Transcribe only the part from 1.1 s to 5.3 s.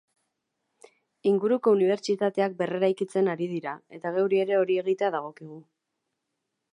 Inguruko unibertsitateak berreraikitzen ari dira, eta geuri ere hori egitea